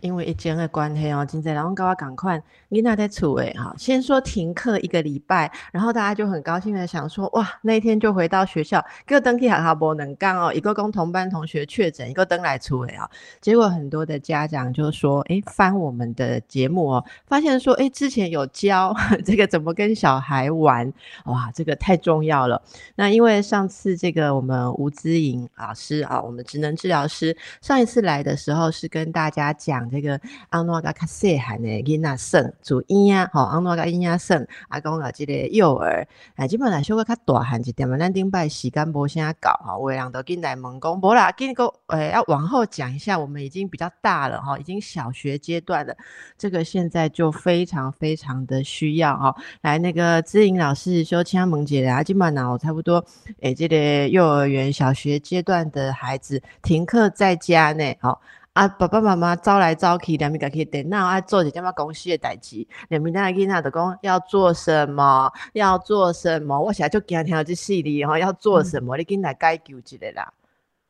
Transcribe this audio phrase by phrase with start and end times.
[0.00, 3.74] 因为疫情的关系哦，今天然后跟我赶快，囡仔在厝诶哈。
[3.76, 10.52] 先说停课一个礼拜，然后大家就很高兴的想说，哇，那一天就回到学校，给我登记好好不能干哦。
[10.54, 13.08] 一个跟同班同学确诊，一个登来厝诶啊。
[13.40, 18.94] 结果很多的家长就说，哎，翻我们的节目哦，发现说，哎，之前有教
[19.26, 20.92] 这个怎么跟小孩玩，
[21.24, 22.62] 哇，这个太重要了。
[22.94, 29.81] 那因为上次这个我们吴姿颖老师啊，我们职能治疗师上一次来的时候是跟大家讲。
[29.90, 45.96] 这个安诺个较细汉的囡仔生主婴啊，吼安诺个婴仔生，啊讲啊，这个幼儿，啊基本上小个较大汉一点嘛，咱顶摆时间无啥搞哈，有人都进来问讲，无啦，今个诶要往后讲一下，我们已经比较大了哈，已经小学阶段了，
[46.36, 53.04] 这个现在就非常非常的需要哈，来那个知颖老师说，请萌姐啊，今晚呢，差不多
[53.40, 58.20] 诶，这个幼儿园小学阶段的孩子停课在家呢，好。
[58.54, 70.32] 啊，爸爸妈妈招来招去，两边家去电脑啊，做一点嘛公司的代志，两边在囡仔就讲要做什么，要做什么，我现在就惊听到这系列哈，要做什么，你跟来解救一下啦。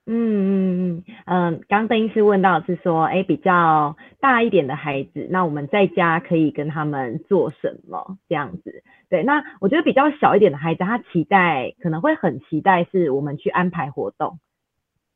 [0.06, 0.52] 嗯嗯
[0.96, 8.18] 嗯嗯，刚邓医师问到是说，哎，比较大一点的孩子，那我们在家可以跟他们做什么？
[8.28, 8.82] 这样子？
[9.08, 14.40] 对，那我觉得比较小一点的孩子，他期待可能会很期待是我们去安排活动。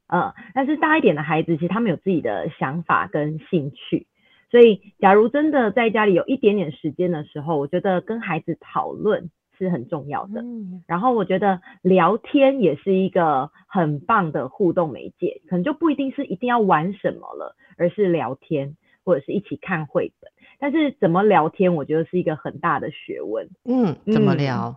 [0.09, 4.07] 嗯，但是大一点的孩子，其实他们有自己的想法跟兴趣，
[4.51, 10.43] 所以假如真的在家里有一点点时间的时候，我觉得跟孩子讨论是很重要的。
[10.43, 20.31] 嗯，然后我觉得聊天也是一个很棒的互动媒介，可能就不一定是一定要玩什么了，而是聊天或者是一起看绘本。
[20.59, 23.49] 但是怎么聊天，我觉得是一个很大的学问。
[23.65, 24.75] 嗯，怎么聊？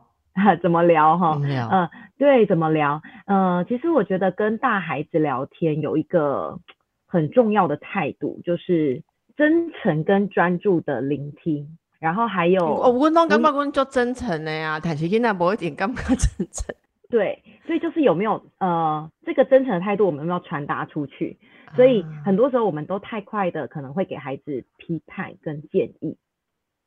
[0.62, 1.40] 怎么聊哈？
[1.44, 3.02] 嗯，对，怎么聊？
[3.26, 6.60] 嗯，其实我觉得跟大孩子聊天有一个
[7.08, 9.04] 很重要的态度，就是
[9.38, 11.78] 真诚跟专注的聆听。
[12.00, 14.80] 然后还有，我问到干嘛讲就真诚的呀？
[14.80, 16.74] 坦其现在不会点干嘛真诚？
[17.12, 21.38] 对，所以就是有没有呃这个真诚的态度，我们有没有传达出去？
[21.76, 26.16] 所以很多时候我们都太快的可能会给孩子批判跟建议。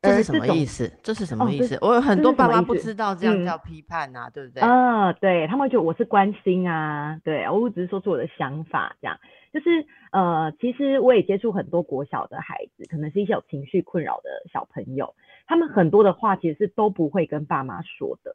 [0.02, 0.92] 这是什么意思？
[1.02, 1.78] 这是什么意思？
[1.80, 4.60] 我有很多爸妈不知道这样叫批判呐，对不对？
[4.60, 9.16] 啊，对他们觉得我是关心啊，对我只是说出我的想法，这样
[9.52, 15.14] 就是呃，其实我也接触很多国小的孩子，可能是一些有情绪困扰的小朋友，
[15.46, 18.34] 他们很多的话其实是都不会跟爸妈说的，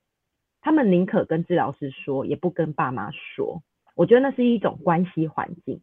[0.62, 3.62] 他们宁可跟治疗师说，也不跟爸妈说。
[3.96, 5.82] 我觉得那是一种关系环境。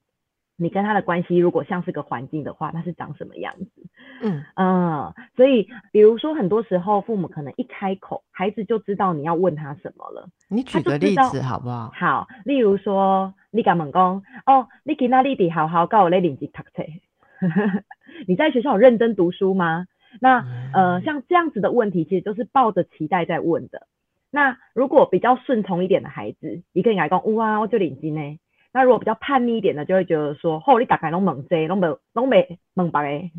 [0.57, 3.83] 你跟他的关系如果像是个环境的话，他是长什么样子？
[4.23, 10.29] 嗯嗯，所以比如说很多时候父母可能一开口，孩子就知道你要问他什么了。
[10.49, 11.91] 你举个例子好不好？
[11.95, 16.85] 好，例如说你敢问讲，哦，你给那弟弟好好告我咧练习读册，
[18.29, 19.87] 你在学校有认真读书吗？
[20.21, 23.89] 那呃像这样子的问题，其实都是抱着期待在问的。
[24.31, 28.39] 那如果比较顺从一点的孩子，你可以来讲，哇，我就领金呢。
[28.75, 33.31] 那如果比较叛逆一点的，就会觉得说，吼，你打开拢蒙遮，拢没拢没猛白诶。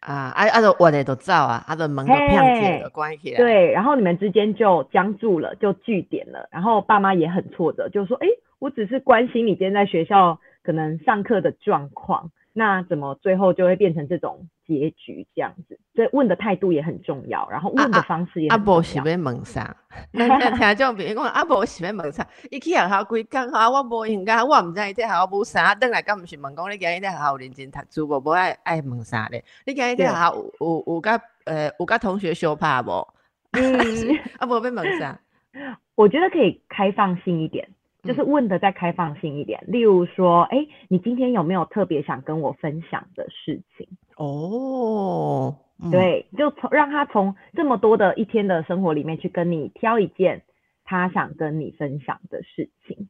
[0.00, 3.36] 啊，啊啊，就我的都照啊，他的门都偏起了，关起来。
[3.36, 8.26] 对，然后你们之间就僵住了，就据点了，然后爸妈也很挫折，就说，哎，
[8.58, 12.32] 我只是关心你今天在学校可能上课的状况。
[12.60, 15.80] 那怎么最后就会变成这种结局这样子？
[15.94, 18.54] 所以问的态度也很重要，然后问的方式也很重要。
[18.58, 19.74] 阿伯是要问啥？
[20.12, 22.26] 那听种别人讲阿伯是要问啥？
[22.50, 28.20] 伊去学校规讲啊，我无应该，我毋知伊在学校无啥，等来敢毋是问讲你今日在学校认真读书无？
[28.20, 29.42] 无爱爱问啥咧？
[29.64, 33.08] 你今日在学校有有有甲呃有甲同学相拍无？
[33.56, 35.18] 嗯，阿伯要问啥？
[35.96, 37.66] 我觉得可以开放性一点。
[38.02, 43.86] 就是问的再开放性一点，例如说，哎，你今天有没有特别想跟我分享的事情？
[44.16, 45.56] 哦，
[45.90, 50.42] 对，就从让他从这么多的一天的生活里面去跟你挑一件
[50.84, 53.08] 他想跟你分享的事情。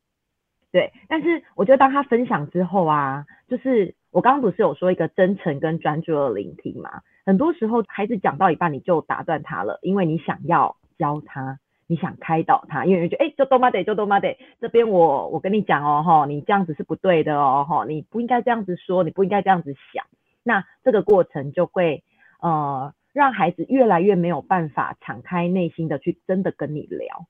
[0.72, 7.02] 对，但是我觉得当他分享之后啊，就是我刚刚不是有说一个真诚跟专注的聆听嘛？
[7.26, 11.58] 很多时候孩子讲到一半你就打断他了，因为你想要教他。
[11.90, 20.04] 你想开导他，因为觉得哎，就多妈得，就多妈得，这边我我跟你讲哦，哈，你这样子是不对的哦，哈，你不应该这样子说，你不应该这样子想，
[20.44, 22.04] 那这个过程就会
[22.40, 27.26] 呃让孩子越来越没有办法敞开内心的去真的跟你聊。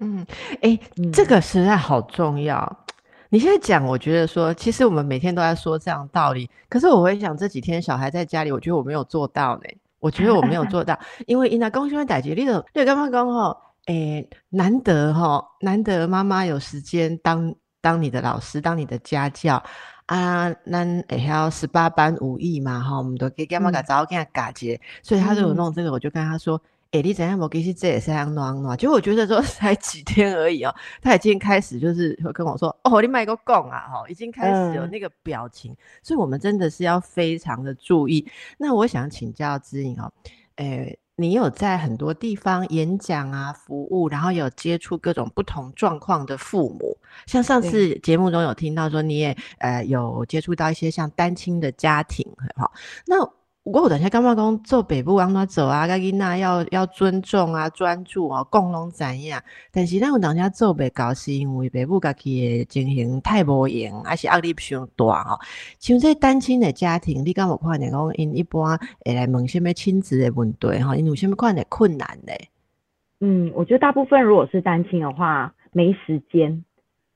[0.00, 0.26] 嗯，
[0.62, 0.76] 哎，
[1.12, 2.84] 这个实在好重要。
[3.28, 9.62] 你现在讲，我觉得说，其实我们每天都在说这样道理，可是我会想这几天小孩在家里，我觉得我没有做到呢。
[10.00, 13.56] 我觉得我没有做到， 因为因那公兄代志，你都对刚刚讲吼，
[13.86, 19.62] 诶，难得哈，难得妈妈有时间当当你的老师，当你的家教
[20.06, 26.60] 啊，咱也要十八般武艺嘛哈，我们都可以干嘛个早给他嘎结，所以他就有弄这个，我就跟他说。
[26.92, 27.38] 哎，你怎样？
[27.38, 38.30] 我其实这也是样暖暖，就我觉得说 才几天而已哦，他已经开始就是会跟我说：“哦，你买个供啊！”哈，已经开始有那个表情，所以我们真的是要非常的注意。
[38.58, 40.12] 那我想请教知颖哦，
[40.56, 52.26] 诶，你有在很多地方演讲啊、服务，然后有接触各种不同状况的父母，像上次节目中有听到说你也呃有接触到一些像单亲的家庭，
[52.56, 52.70] 哈，
[53.06, 53.16] 那。
[53.64, 55.86] 我有当下感觉讲做北部安怎做啊？
[55.86, 59.40] 甲囡仔要要尊重啊，专注啊，共同怎样？
[59.70, 65.38] 但是咱有当下做袂到，是因为北部家己的情形太无用，还是压力上大吼。
[65.78, 70.96] 像这单亲的家庭，你敢有看见讲因一般会来问什么亲子的问题吼？
[70.96, 72.32] 因有什么款的困难呢？
[73.20, 76.64] 嗯，我觉得大部分如果是单亲的话，没时间。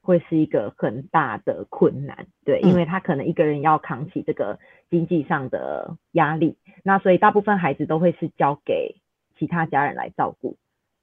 [0.06, 4.56] 会是一个很大的困难，对，因为他可能一个人要扛起这个
[4.88, 8.94] 经济上的压力，那所以大部分孩子都会是交给
[9.36, 10.56] 其他家人来照顾，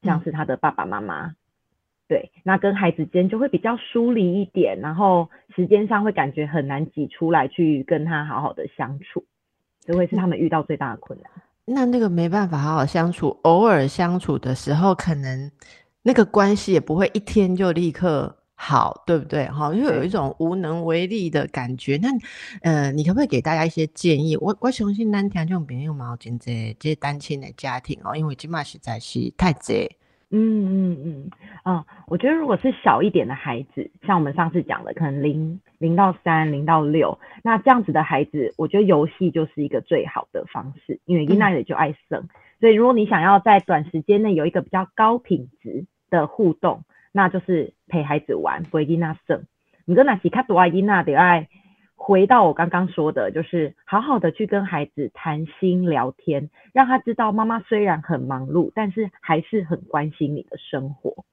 [0.04, 1.36] 像是他的爸爸妈妈，
[2.08, 9.26] 对，那跟孩子间就会比较疏离一点，然后时间上会感觉很难挤出来去跟他好好的相处，
[9.82, 11.30] 这会是他们遇到最大的困难。
[11.66, 15.52] 那那个没办法好好相处，偶尔相处的时候，可能
[16.04, 18.38] 那个关系也不会一天就立刻。
[18.66, 19.46] 好，对不对？
[19.48, 22.00] 哈，又有一种无能为力的感觉。
[22.02, 22.08] 那，
[22.62, 24.38] 呃，你可不可以给大家一些建议？
[24.38, 29.90] 我我相信单听众朋友嘛，真这这些单亲的家庭哦，因为今嘛实在是太窄。
[30.30, 31.30] 嗯嗯嗯，
[31.64, 42.30] 啊，我觉得如果是小一点的孩子，像我们上次讲的，可能零零到三、零到六，那这样子的孩子，我觉得游戏就是一个最好的方式，因为伊娜也就爱生，
[42.62, 46.86] 所以如果你想要在短时间内有一个比较高品质的互动。
[47.14, 49.46] 那就是陪孩子玩，不会因那省。
[49.86, 51.48] 你跟那其他多爱因那得爱
[51.96, 61.24] 回到我刚刚说的，就是好好的去跟孩子谈心聊天，让他知道妈妈虽然很忙碌，但是还是很关心你的生活。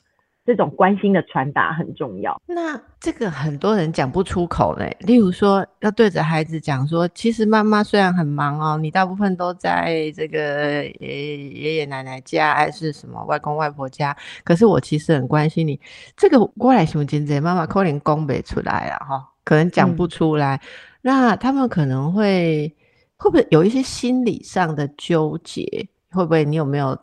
[0.51, 2.37] 这种关心的传达很重要。
[2.45, 4.97] 那这个很多人讲不出口嘞。
[4.99, 15.81] 例如说，要对着孩子讲说，其实妈妈虽然很忙哦，你大部分都在这个爷爷爷奶奶家还是什么外公外婆家，可是我其实很关心你。
[16.17, 20.61] 这个过来熊金姐妈妈可能讲不出来了哈，可能讲不出来。
[21.01, 22.75] 那他们可能会
[23.17, 25.89] 会不会有一些心理上的纠结？
[26.11, 26.99] 会不会你有没有？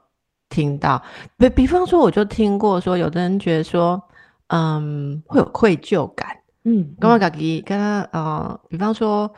[0.50, 1.02] 听到，
[1.38, 4.02] 比比方说，我就听过说，有的人觉得说，
[4.48, 9.30] 嗯，会有愧疚感，嗯，跟我讲给跟他，呃，比方说，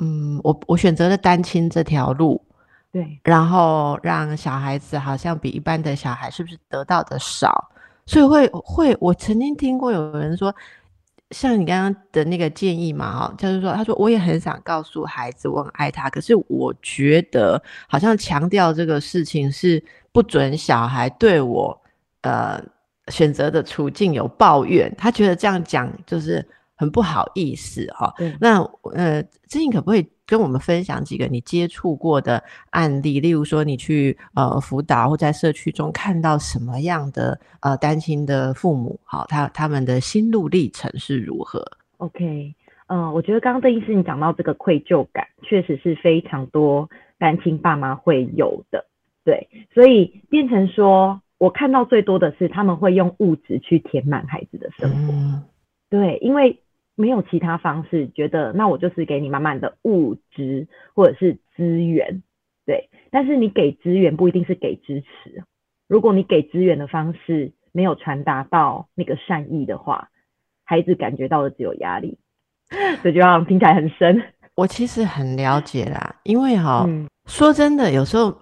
[0.00, 2.40] 嗯，我我选择了单亲这条路，
[2.92, 7.70] 对，然后让小孩子好像比一般的小孩是不是得到的少，
[8.04, 10.54] 所以会会，我曾经听过有人说，
[11.30, 19.82] 像你刚刚的那个建议嘛，哈，就是说，他说我也很想告诉孩子我很爱他，可是我觉得好像强调这个事情是。
[20.12, 21.80] 不准小孩对我，
[22.22, 22.62] 呃，
[23.08, 28.14] 选择的处境有抱怨，他觉得这样讲就是很不好意思哈。
[28.40, 28.60] 那
[28.94, 33.20] 呃，最近可不可以跟我们分享几个你接触过的案例？
[33.20, 41.64] 例如说，你去呃辅导或在社区中看到什么样的呃单亲的父母，好，他他们的心路历程是如何
[41.98, 42.54] ？OK，
[42.88, 46.88] 嗯，我觉得刚刚邓医师你讲到这个愧疚感，确实是非常多
[47.18, 48.84] 单亲爸妈会有的。
[49.22, 55.42] 对，所以变成说，我看到最多的是他们会用物质去填满孩子的生活。
[55.90, 56.62] 对，因为
[56.94, 62.22] 没有其他方式，觉得那我就是给你满满的物质或者是资源。
[62.64, 65.44] 对，但是你给资源不一定是给支持。
[65.86, 70.08] 如果你给资源的方式没有传达到那个善意的话，
[70.64, 72.16] 孩子感觉到的只有压力。
[73.02, 74.22] 这句话听起来很深。
[74.54, 76.86] 我其实很了解啦，因为哈，
[77.26, 78.34] 说真的，有时候。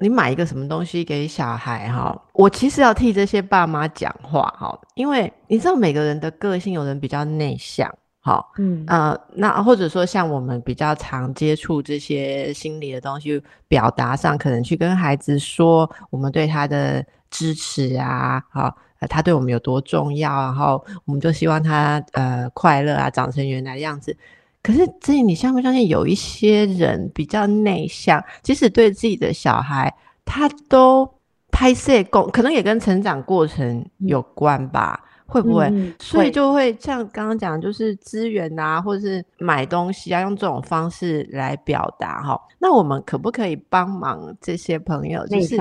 [0.00, 2.18] 你买一个什么东西给小孩哈？
[2.32, 18.74] 我其实要替这些爸妈讲话哈，因为你知道每个人的个性，有人比较内向，好，嗯呃，那或者说像我们比较常接触这些心理的东西，表达上可能去跟孩子说我们对他的支持啊，好，
[19.08, 24.16] 他对我们有多重要，然后我们就希望他呃快乐啊，长成原来的样子。
[24.62, 25.88] 可是，这你相不相信？
[25.88, 31.08] 有一些人比较内向，即使对自己的小孩，他都
[31.50, 35.04] 拍摄共，可能也跟成长过程有关吧。
[35.32, 35.72] 会不会？
[36.00, 42.36] 所以就会像刚刚讲，就是资源啊，或者是买东西啊，用这种方式来表达哈。
[42.58, 45.24] 那我们可不可以帮忙这些朋友？
[45.28, 45.56] 就是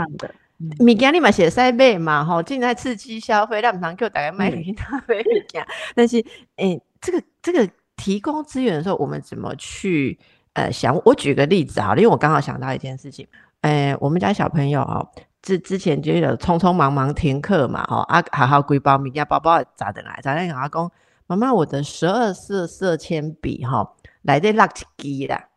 [0.80, 5.64] 米家立马写塞贝嘛，哈，尽在刺激消费，让堂就大概卖给他费米家。
[5.94, 6.18] 但是，
[6.56, 10.18] 诶，这个这个提供资源的时候，我们怎么去
[10.54, 11.00] 呃想？
[11.06, 13.28] 我举个例子啊，因为我刚好想到一件事情，
[13.62, 15.08] 哎，我们家小朋友哦。
[15.42, 20.20] 之之前就有匆匆忙忙停课嘛，哦啊，好好归包明天，包包咋的来？
[20.22, 20.54] 咋的？
[20.54, 20.92] 阿公
[21.28, 25.48] 妈妈，我的十二色色铅笔哈，来得落一支啦，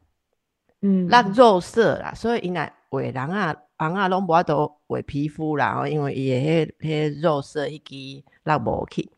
[0.82, 9.10] 嗯，落肉色啦，所以因来画人啊，人啊拢无法度画皮肤啦，哦，因为伊迄迄肉色一支落无去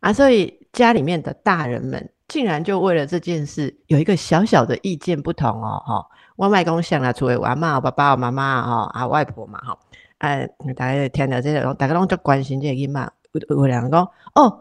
[0.00, 6.06] 啊，所以家里面的大人们竟然就为了这件事有一个小小的意见不同哦，哈。
[6.36, 9.78] 我外公想啦，除了我阿妈、我爸爸、我妈妈哈，啊外婆嘛哈，
[10.18, 13.12] 哎，大家听到这个，大家拢就关心这个囡仔。
[13.32, 14.60] 有有两个讲，哦，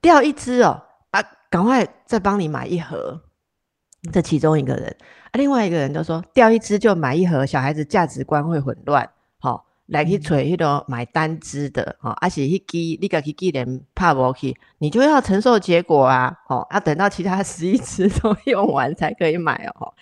[0.00, 3.20] 掉一只哦，啊，赶快再帮你买一盒。
[4.12, 4.94] 这其中一个人，
[5.30, 9.08] 啊，另外一个人就说，掉一只就买一盒，小孩子价值观会混乱，
[9.86, 19.92] 来去找迄个买单支的，吼，而且迄支你家去记连拍无去，你就要承受结果啊，吼，要等到其他十一支都用完才可以买哦。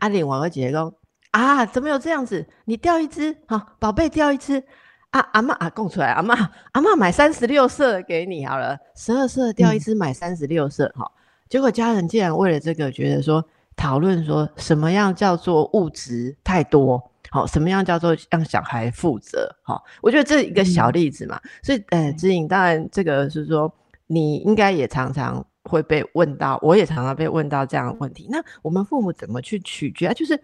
[0.00, 0.90] 阿玲我个姐姐讲
[1.32, 2.46] 啊，怎么有这样子？
[2.64, 4.62] 你掉一支，好，宝贝掉一支，
[5.10, 6.34] 啊，阿妈啊供出来，阿妈
[6.72, 11.12] 阿妈买三十六色给你好了，十二色掉一支买三十六色，哈，
[11.50, 13.44] 结果家人竟然为了这个觉得说
[13.76, 17.10] 讨论说什么样叫做物质太多。
[17.30, 19.48] 好，什么样叫做让小孩负责？
[19.62, 21.40] 好，我觉得这一个小例子嘛。
[21.62, 23.72] 所以，呃，指引当然这个是说，
[24.06, 28.26] 你应该也常常会被问到，我也常常被问到这样的问题。
[28.30, 30.12] 那我们父母怎么去取决？
[30.14, 30.40] 就是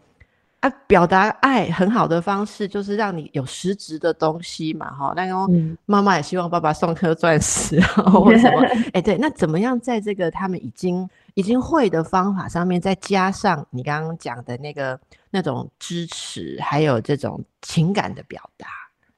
[0.62, 4.90] 啊，表达爱很好的方式，就是让你有实质的东西嘛。
[4.90, 5.47] 哈，那后
[5.87, 8.62] 妈妈也希望爸爸送颗钻石啊， 或什么？
[8.95, 14.99] 哎，对，那怎么样在这个他们已经已经会的方法上面，再加上你刚刚讲的那个？
[15.35, 18.66] 那种支持，还有这种情感的表达。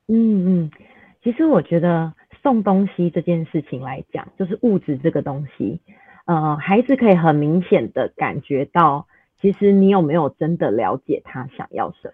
[0.06, 0.70] 嗯嗯，
[1.24, 5.80] 其实我觉得送东西这件事情来讲，就是物质这个东西，
[6.26, 9.04] 呃，孩子可以很明显的感觉到，
[9.44, 12.10] 其实你有没有真的了解他想要什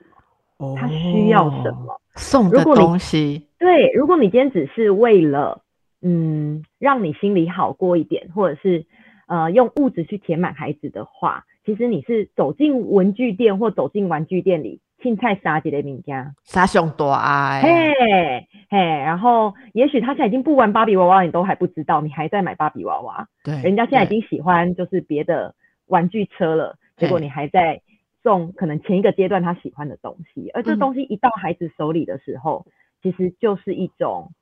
[0.59, 3.47] 么，他需要什么送的东西。
[3.57, 5.63] 对，如果你今天只是为了，
[6.03, 8.85] 嗯，让你心里好过一点，或者是
[9.29, 11.45] 呃，用物质去填满孩子的话。
[11.65, 25.55] 其实你是走进文具店或走进玩具店里，青菜杀几的名家，杀熊多爱，嘿嘿，然后也许他现在已经不玩芭比娃娃，你都还不知道，你还在买芭比娃娃，对，人家现在已经喜欢就是别的
[25.87, 27.83] 玩具车了，结果你还在
[28.23, 32.67] 送可能前一个阶段他喜欢的东西，而这东西一到孩子手里的时候，
[33.03, 34.33] 其实就是一种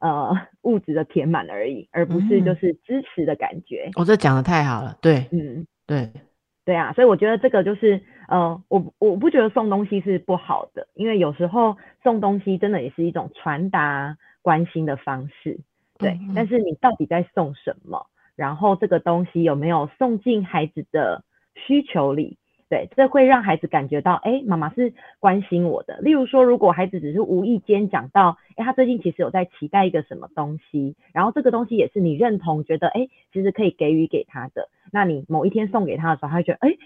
[0.00, 3.90] 呃 物质的填满而已，而不是就是支持的感觉。
[3.96, 6.10] 我这讲的太好了，对，嗯，对。
[6.64, 15.60] 对啊，所以我觉得这个就是，呃，我我不觉得送东西是不好的，因为有时候送东西真的也是一种传达关心的方式，
[15.96, 16.18] 对。
[16.34, 18.06] 但是你到底在送什么？
[18.36, 21.24] 然后这个东西有没有送进孩子的
[21.66, 22.36] 需求里？
[22.70, 25.98] 对，这会让孩子感觉到，哎，妈妈是关心我的。
[26.02, 34.68] 例如说，如果孩子只是无意间讲到，哎，他最近其实有在期待一个什么东西，然后这个东西也是你认同，觉得，哎，其实可以给予给他的。
[34.92, 36.76] 那你某一天送给他的时候，他会觉得，哎，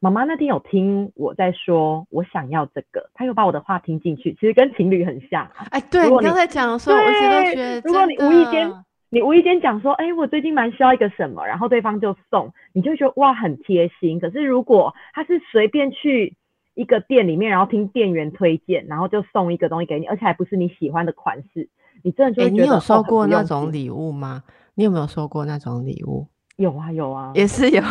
[0.00, 5.50] 妈妈那天有听我在说，我想要这个，他又把我的话听进去，其实跟情侣很像。
[5.68, 8.72] 哎，对，你刚才讲的时候，我一直都觉得，如果你无意间。
[9.08, 14.18] 你无意间讲说，哎，我最近蛮需要一个什么，然后对方就送，你就觉得哇很贴心。
[14.18, 16.36] 可是如果他是随便去
[16.74, 21.68] 一个店里面，然后听店员推荐，然后就送一个东西给你，而且还不是你喜欢的款式，
[22.02, 22.62] 你真的就觉得。
[22.62, 24.42] 你有收过那种礼物吗？
[24.74, 26.26] 你有没有收过那种礼物？
[26.56, 27.82] 有啊有啊，也是有。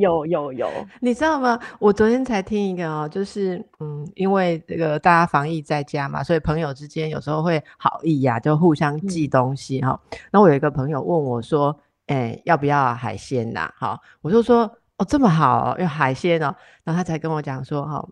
[0.00, 0.68] 有有有，
[1.00, 1.58] 你知道吗？
[1.78, 10.00] 我昨天才听一个哦，就是嗯，因为这个大家防疫在家嘛，所以朋友之间有时候会好意呀，就互相寄东西哈。
[10.32, 11.78] 那我有一个朋友问我说
[12.08, 14.62] ：“哎，要不要海鲜呐？”哈，我就说
[14.98, 18.04] ：“哦，这么好，要海鲜哦。”然后他才跟我讲说：“哈，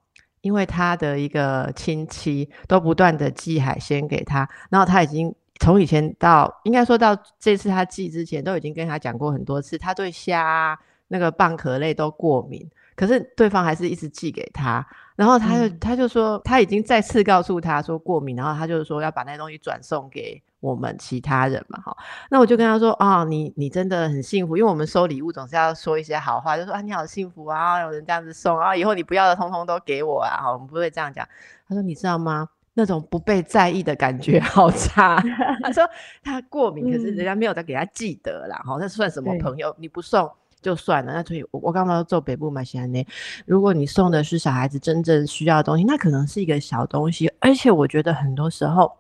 [0.43, 10.79] 因为他的一个亲戚都不断的寄海鲜给他，然后他已经从以前到应该说到这次他寄之前，都已经跟他讲过很多次，他对虾。”
[11.09, 14.87] 那个蚌壳类都过敏，可是对方还是一直寄给他，
[15.17, 21.97] 然后他就他就说他已经再次告诉他说过敏，然后他就是说要把那东西转送给我们其他人嘛，哈，
[22.31, 31.27] 那我就跟他说啊，你你真的很幸福，因为我们收礼物总是要说一些好话，就说啊你好幸福啊，有人这样子送啊，以后你不要的通通都给我啊，哈，我们不会这样讲。
[31.69, 32.49] 他说你知道吗？
[32.75, 35.21] 那种不被在意的感觉 好差。
[35.63, 35.89] 他说
[36.23, 39.75] 他过敏，可是人家没有再给他记得啦，哈，那算什么朋友？
[39.79, 41.13] 你不送就算了。
[41.13, 43.05] 那所以，我我刚刚做北部买，西安呢，
[43.47, 48.93] 如果你送的是小孩子真正需要的东西，那可能是一个小东西，而且我觉得很多时候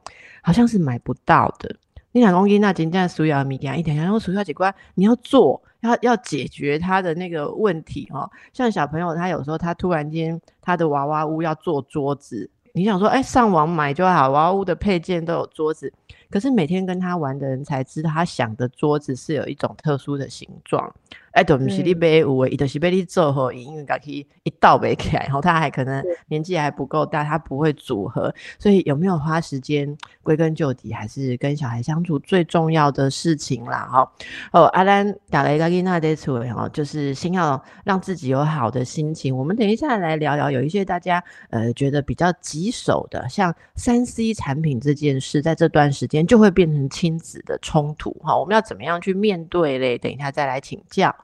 [0.42, 1.74] 好像是买不到的。
[2.12, 8.28] 你想公斤那真正需要物件，一点然后需要几块，你要做，要要解决他的那个问题哦。
[8.52, 15.92] 像小朋友，他有时候他突然间他的娃娃屋要做桌子，你想说，哎，上网买就好，娃娃屋的配件都有桌子。
[16.30, 20.92] 可是每天跟他玩的人才知道，他想的桌子是有一种特殊的形状。
[21.38, 33.88] 哎，都不是你买有诶，伊都是被你做好，因为家己一倒背起来，然后他还可能年纪还不够大，他不会组合，所以有没有花时间归根究底，还是跟小孩相处最重要的事情啦。
[33.88, 34.12] 哈
[34.50, 39.36] 哦，阿兰打了一个伊娜的词哦，就是先要让自己有好的心情。
[39.36, 48.36] 我们等一下来聊聊，有一些大家呃觉得比较棘手的，像三 C 产品这件事，在这段时间就会变成亲子的冲突哈。
[48.36, 49.96] 我们要怎么样去面对嘞？
[49.96, 51.14] 等一下再来请教。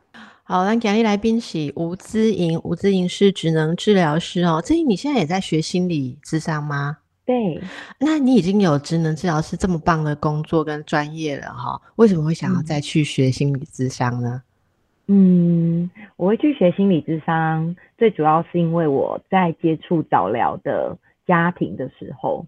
[0.46, 4.60] 好，那今日来宾是吴姿莹，吴姿莹是职能治疗师哦。
[4.60, 6.98] 姿莹，你现在也在学心理智商吗？
[7.24, 7.58] 对，
[7.98, 14.42] 那你已经有职能治疗师这么棒的工作跟专业了哈，为什么会想要再去学心理智商呢？
[15.06, 22.46] 嗯，我会去学心理智商，最主要是因为我在接触早疗的家庭的时候，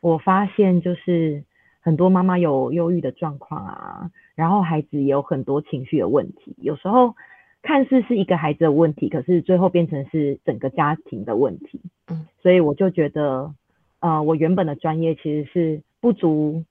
[0.00, 1.42] 我发现就是
[1.80, 7.14] 很多妈妈有忧郁的状况啊，然后孩子也有很多情绪的问题，有时候。
[7.62, 11.80] 看似是一个孩子的问题，可是最后变成是整个家庭的问题。
[12.08, 13.52] 嗯，所以我就觉得，
[14.00, 16.64] 呃，我原本的专业其实是不足，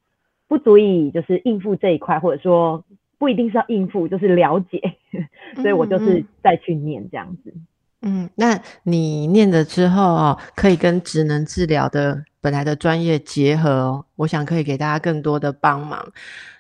[0.48, 2.86] 不足以就是应付这一块，或者说
[3.18, 4.96] 不一定是要应付，就是了解。
[5.56, 7.54] 所以我就是再去念这样子。
[8.02, 16.06] 嗯，那你念了之后哦，可以跟职能治疗的本来的专业结合哦，我想可以给大家更多的帮忙。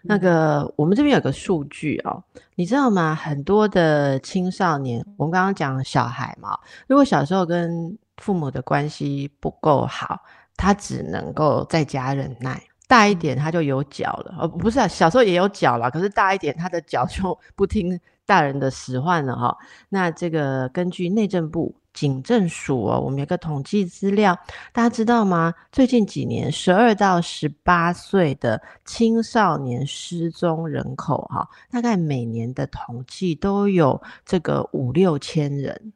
[0.01, 2.23] 那个，我们这边有个数据哦，
[2.55, 3.13] 你知道吗？
[3.13, 6.57] 很多的青少年，我们刚刚讲小孩嘛，
[6.87, 10.19] 如果小时候跟父母的关系不够好，
[10.55, 14.35] 他只能够在家忍耐，大一点他就有脚了。
[14.39, 17.99] 哦，不是啊，小时候也有脚了，可是大一点他的脚就 不听。
[18.25, 19.57] 大人的使唤了哈，
[19.87, 24.37] 那这个根据内政部警政署哦，我们有个统计资料，
[24.73, 25.53] 大家知道吗？
[25.71, 35.93] 最近几年，十二到十八岁的青少年失踪人口哈，大概每年的统计都有这个五六千人。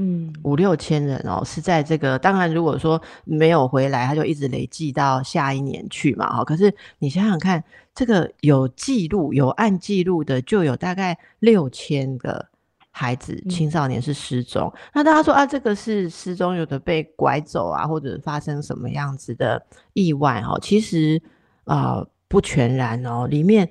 [0.00, 6.44] 嗯，五六千人哦，是在这个当然，如果说没有回来，他就一直累计到下一年去嘛，哈。
[6.44, 7.64] 可是你想想看，
[7.96, 12.46] 这个有记录、有按记录的，就有大概六千个
[12.92, 14.72] 孩子、青少年是失踪。
[14.94, 19.60] 那大家说啊，这个是失踪，有的被拐走啊，或者发生什么样子的
[19.94, 20.56] 意外哦？
[20.62, 21.20] 其实
[21.64, 23.68] 啊，不全然哦，里面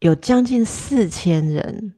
[0.00, 1.94] 有将近四千人。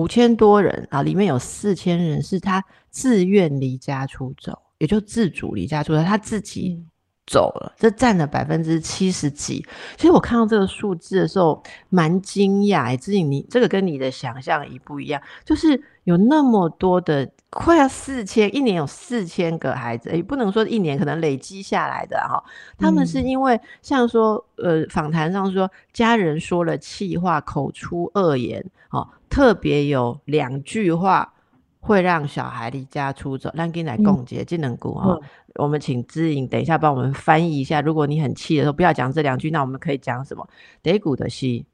[0.00, 6.82] 五千多人啊，里面有四千人是他自愿离家出走，也就自主离家出走，他自己
[7.30, 9.64] 走了，这占了百分之七十几。
[9.96, 12.82] 其实我看到这个数字的时候，蛮惊讶。
[12.82, 22.42] 哎，自己你这个跟你的想象一不一样，就是有那么多的，快要四千，一年有四千个孩子，也不能说一年，可能累积下来的哈。
[22.76, 29.06] 他们是因为像说，呃，访谈上说，家人说了气话，口出恶言，哦。
[29.28, 31.32] 特别有两句话
[31.80, 35.18] 会让小孩离家出走，让给来共结技能股哈。
[35.56, 37.80] 我们请知颖等一下帮我们翻译一下。
[37.80, 40.46] 如果你很气的时候，不要讲这两句，那我们可以讲什么？
[40.82, 41.64] 得股的是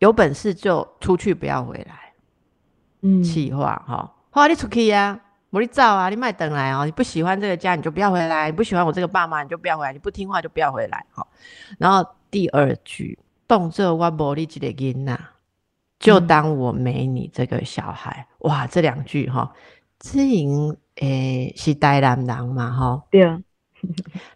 [0.00, 2.12] 有本事就出去，不要回来。
[3.00, 5.18] 嗯，气话哈，话你出去呀，
[5.50, 6.84] 我你走啊，你卖等来哦。
[6.84, 11.06] 你不喜欢这个家，你就不要回来；你不喜欢我这个爸妈，你就不要回来；你不听话就不要回来。
[11.10, 11.26] 好，
[11.78, 15.16] 然后第二句，动作我无你这个囡呐。
[15.98, 18.66] 就当我没你这个小孩，哇！
[18.66, 19.52] 这两句哈，
[19.98, 23.02] 知影诶是台南人嘛哈？
[23.10, 23.40] 对啊，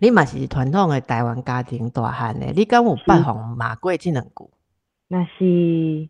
[0.00, 4.50] 你嘛是传统的台湾家庭大汉的，你敢有八红马过这两句？
[5.06, 6.08] 那是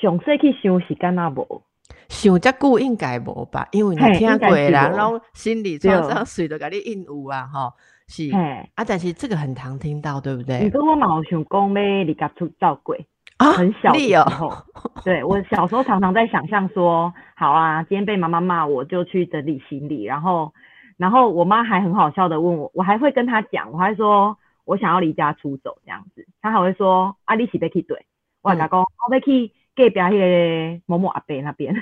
[0.00, 1.62] 上细去想时间啊无？
[2.08, 3.66] 想遮久应该无吧？
[3.72, 7.72] 因为你听过人拢心理创伤随着甲你应付啊吼，
[8.06, 8.30] 是
[8.76, 10.60] 啊，但是这个很常听到，对不对？
[10.62, 12.96] 你跟我冇想讲要离家出走过。
[13.52, 14.52] 很小的时候，
[15.02, 20.52] 对我小时候常常在想象说，好啊，今天被妈妈骂，我就去整理行李，然后，
[20.98, 28.04] 然后我妈还很好笑的问我，我还会跟她讲，我还说我想要离家出走这样子，她还会说啊，你是要去对，
[28.42, 31.74] 我老公我要去隔壁那个某某阿伯那边，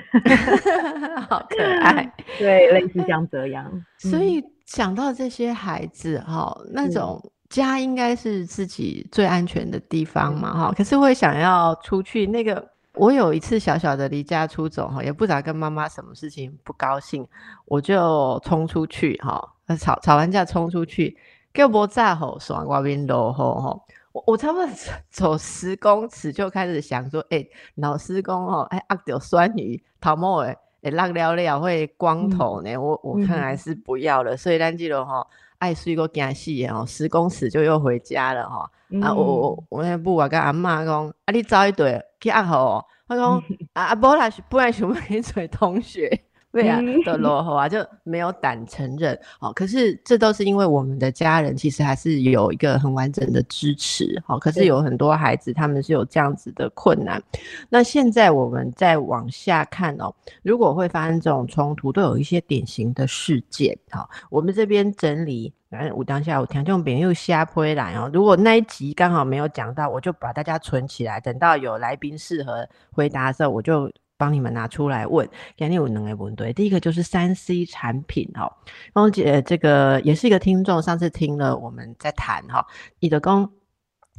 [1.29, 7.21] 好可爱， 对，类似像这样，所以想到这些孩子哈，那种。
[7.49, 10.73] 家应该是自己最安全的地方嘛，哈。
[10.77, 12.27] 可是会想要出去。
[12.27, 17.27] 那个我有一次小小的离家出走，哈，也不知道跟妈妈什么事情不高兴，
[17.65, 21.17] 我就冲出去，哈，吵吵完架冲出去，
[21.53, 23.79] 叫无炸吼，爽外边落吼，哈。
[24.11, 24.67] 我我差不多
[25.09, 35.25] 走十公尺就开始想说，哎，老师公哦，哎，阿丢酸鱼头毛诶，哎，浪了了会光头呢，我我看来是不要了，所以咱记得哈。
[35.59, 38.69] 爱睡个惊死哦，十公尺就又回家了哈。
[39.01, 43.43] 啊，我我我那不我跟阿嬷讲，啊，你走一对去阿好，我讲
[43.73, 46.09] 啊啊，无啦，本来想去找同学。
[46.53, 49.53] 对啊，的落后啊，就没有胆承认哦。
[49.53, 54.39] 可是这都是因为我们的家人其实还是有一个很完整的支持哦。
[54.39, 57.21] 可是有很多孩子他们是有这样子的困难。
[57.69, 63.77] 那现在我们再往下看哦，如果会发生这种冲突，都有一些典型的事件。
[63.91, 68.09] 好，我们这边整理，反正我当下我听众别人又瞎推来哦。
[68.11, 73.91] 如果那一集刚好没有讲到，我就把大家存起来，等到有来宾适合回答的时候，我就。
[74.19, 76.51] 帮你们拿出来问，给你有能力问对。
[76.51, 78.53] 第一个就是三 C 产品哈，
[78.93, 82.67] 然后姐这个也是一个听众，上次听了我们在谈哈，
[82.99, 83.49] 你的公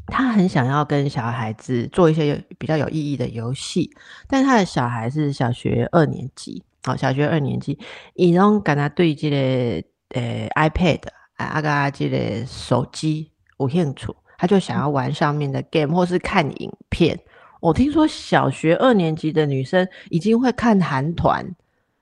[0.07, 3.91] 他很想要跟小孩子做一些有比较有意义的游戏，
[4.27, 7.79] 但他的小孩是小学二年级，好，小学二年级，
[8.15, 11.01] 伊拢跟他对这个呃 iPad
[11.37, 17.21] 啊啊个这个手机有兴趣，他就想要玩上面的 game 或是看影片。
[17.61, 21.47] 我听说小学二年级的女生已经会看韩团，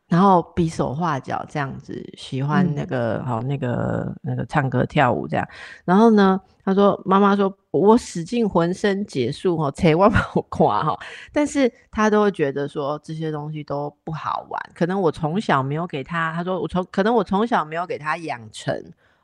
[0.06, 5.46] 然后比手画脚这样子，喜欢那个好那个那个唱歌跳舞这样。
[5.84, 10.98] 然后呢，她说妈妈说我使尽浑身解数哈，千万不要夸哈。
[11.32, 18.74] 但是她都会觉得说这些东西都不好玩，可能我从小没有给她，她说我从可能我从小没有给她养成。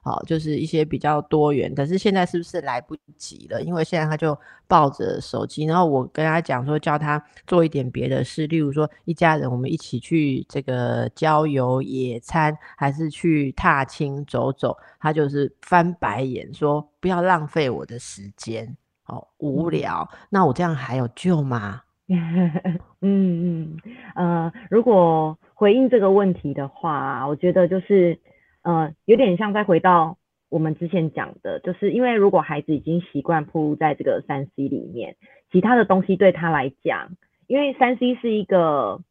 [0.04, 3.62] 好，就是一些比较多元，可是现在是不是来不及了？
[3.62, 4.38] 因为现在他就
[4.68, 20.06] 抱着手机，然后我跟他讲说，叫他做一点别的事，例如说一家人我们一起去这个郊游、野餐，还是去踏青走走，他就是翻白眼说不要浪费我的时间，哦，无聊。
[20.28, 21.80] 那我这样还有救吗？
[22.08, 22.52] 嗯
[23.00, 23.76] 嗯
[24.16, 28.20] 呃，如果回应这个问题的话，我觉得就是。
[28.64, 30.16] 呃，有点像再回到
[30.48, 35.16] 我们之前讲的，就是因为如果孩子已经习惯铺入在这个三 C 里面，
[35.52, 37.12] 其他的东西对他来讲，
[37.46, 39.02] 因为三 C 是一个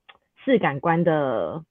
[0.43, 1.63] 视感官的，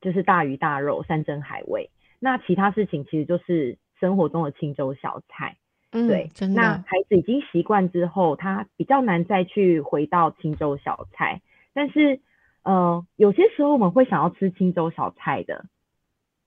[0.00, 5.56] 就是大鱼大肉、山珍海味，那其他事情其实就是生活中的清粥小菜。
[5.92, 11.42] 嗯，对，那孩子已经习惯之后，他比较难再去回到清粥小菜。
[11.74, 12.20] 但是，
[12.62, 15.66] 呃，有些时候我们会想要吃清粥小菜的。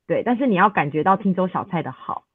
[0.05, 2.25] 对，但是你要感觉到青州小菜的好，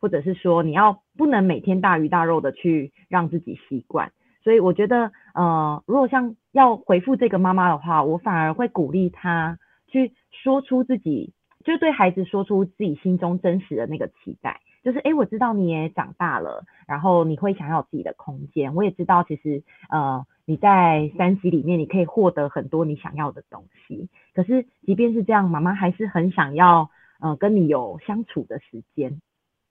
[0.00, 26.90] 或者是说你要不能每天大鱼大肉的去让自己习惯，所以我觉得，呃，如果像要回复这个妈妈的话，我反而会鼓励她去说出自己，就对孩子说出自己心中真实的那个期待，就是哎，我知道你也长大了，然后你会想要自己的空间，我也知道其实，呃，你在三级里面你可以获得很多你想要的东西，可是即便是这样，妈妈还是很想要。
[27.22, 29.20] 嗯，跟你有相处的时间，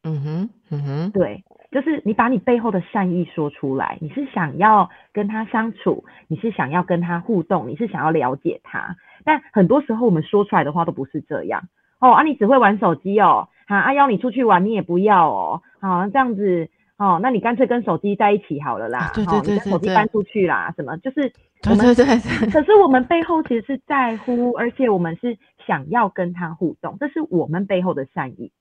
[0.03, 11.63] 嗯哼，嗯哼，对，就是你把你背后的善意说出来，你是想要跟他相处，你是想要跟他互动，你是想要了解他，但很多时候我们说出来的话都不是这样。
[11.99, 16.69] 哦啊，你只会玩手机哦，啊啊邀你出去玩你也不要哦，好这样子。
[17.01, 19.11] 哦，那你干脆跟手机在一起好了啦。
[19.15, 21.33] 对对对对，手机搬出去啦，什么就是。
[21.63, 22.51] 对对对。
[22.51, 25.35] 可是我们背后其实是在乎，而且我们是
[25.65, 28.51] 想要跟他互动，这是我们背后的善意。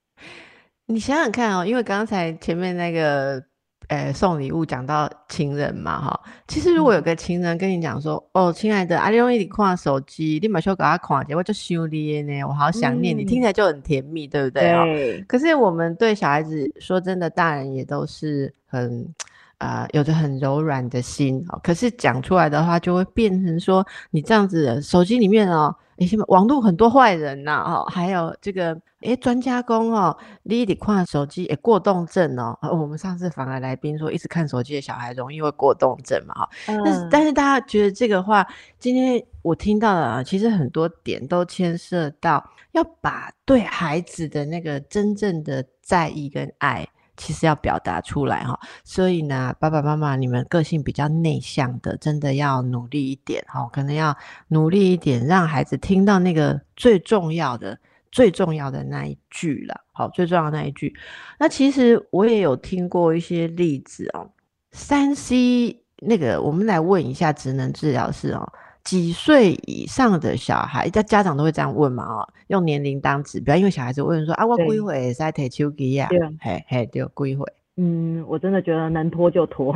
[0.86, 3.42] 你想想看哦，因为刚才前面那个。
[3.90, 14.70] 诶，送礼物讲到情人嘛，哈，其实如果有个情人跟你讲说，哦，亲爱的，阿用你看手机，立马说给他看，结果就修理呢，我好想念你，听起来就很甜蜜，对不对？
[14.70, 15.20] 对。
[15.22, 19.04] 可是我们对小孩子说真的，大人也都是很
[19.60, 25.74] 啊，有着很柔软的心，哦可是讲出来的话就会变成说，你这样子手机里面哦。
[25.98, 32.58] 哎，网络很多坏人呐，哦，还有这个，哎，专家工哦，你得看手机，哎，过动症哦。
[32.72, 36.48] 我们上次访来来宾说，一直看手机的小孩容易会过动症嘛，哈。
[36.66, 38.46] 但是，但是大家觉得这个话，
[38.78, 42.42] 今天我听到了啊，其实很多点都牵涉到
[42.72, 46.88] 要把对孩子的那个真正的在意跟爱。
[47.20, 54.16] 其实要表达出来哈，所以呢，爸爸妈妈，你们个性比较内向的，真的要努力一点哈，可能要
[54.48, 57.78] 努力一点，让孩子听到那个最重要的
[58.10, 59.82] 最重要的那一句了。
[59.92, 60.96] 好，最重要的那一句。
[61.38, 64.30] 那其实我也有听过一些例子哦。
[64.72, 68.50] 三 C 那个，我们来问一下职能治疗师哦，
[68.82, 72.04] 几岁以上的小孩，家家长都会这样问嘛？
[72.04, 76.08] 哦，用年龄当指标，因为小孩子问说啊，我几岁在提手机呀？
[76.40, 77.44] 嘿嘿，就几岁？
[77.76, 79.74] 嗯，我真的觉得能拖就拖。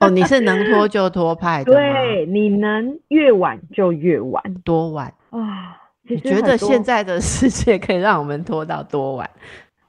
[0.00, 5.76] 哦，你是能拖就拖派的 对，你能越晚就越晚，多晚啊？
[6.06, 9.28] 你觉得现在的世界可以让我们拖到多晚？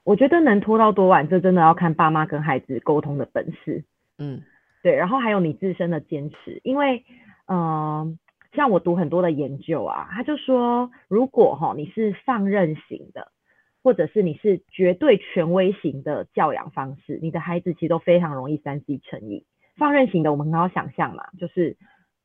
[0.02, 3.84] 我觉得能拖到多晚，这真的要看爸妈跟孩子沟通的本事。
[4.18, 4.42] 嗯，
[4.82, 7.04] 对，然后还有你自身的坚持，因为，
[7.48, 8.18] 嗯，
[8.56, 13.30] 像我读很多的研究啊，他就说，如果哈你是放任型的，
[13.84, 19.44] 或者是你是绝对权威型的教养方式，你的孩子其实都非常容易三 C 成瘾。
[19.76, 21.76] 放任型的，我们很好想象嘛，就是，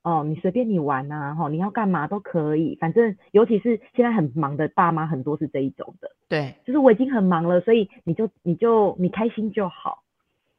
[0.03, 9.99] 哦，你随便你玩呐，哈，你要干嘛都可以，反正，尤其是现在很忙的爸妈，很多是这一种的，对，就是我已经很忙了，所以你就你就你开心就好。